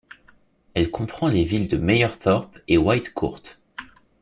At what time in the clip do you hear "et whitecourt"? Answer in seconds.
2.67-3.59